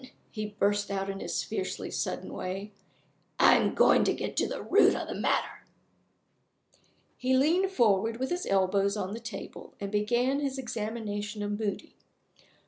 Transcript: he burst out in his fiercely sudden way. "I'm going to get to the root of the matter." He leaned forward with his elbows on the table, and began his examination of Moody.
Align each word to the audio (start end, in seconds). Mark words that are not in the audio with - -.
he 0.31 0.47
burst 0.47 0.89
out 0.89 1.11
in 1.11 1.19
his 1.19 1.43
fiercely 1.43 1.91
sudden 1.91 2.33
way. 2.33 2.71
"I'm 3.39 3.75
going 3.75 4.03
to 4.05 4.15
get 4.15 4.35
to 4.37 4.47
the 4.47 4.63
root 4.63 4.95
of 4.95 5.07
the 5.07 5.13
matter." 5.13 5.63
He 7.17 7.37
leaned 7.37 7.69
forward 7.69 8.17
with 8.17 8.31
his 8.31 8.47
elbows 8.47 8.97
on 8.97 9.13
the 9.13 9.19
table, 9.19 9.75
and 9.79 9.91
began 9.91 10.39
his 10.39 10.57
examination 10.57 11.43
of 11.43 11.51
Moody. 11.51 11.93